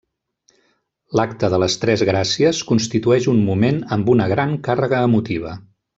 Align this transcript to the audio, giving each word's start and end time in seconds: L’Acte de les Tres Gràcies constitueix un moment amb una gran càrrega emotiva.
L’Acte 1.19 1.49
de 1.55 1.59
les 1.65 1.75
Tres 1.83 2.05
Gràcies 2.11 2.63
constitueix 2.71 3.29
un 3.35 3.45
moment 3.51 3.81
amb 3.97 4.11
una 4.15 4.29
gran 4.33 4.57
càrrega 4.71 5.07
emotiva. 5.11 5.55